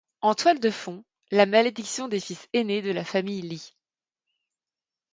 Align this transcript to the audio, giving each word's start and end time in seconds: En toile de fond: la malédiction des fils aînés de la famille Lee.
En 0.21 0.33
toile 0.33 0.59
de 0.59 0.71
fond: 0.71 1.03
la 1.29 1.45
malédiction 1.45 2.07
des 2.07 2.19
fils 2.19 2.49
aînés 2.53 2.81
de 2.81 2.89
la 2.91 3.03
famille 3.05 3.43
Lee. 3.43 3.75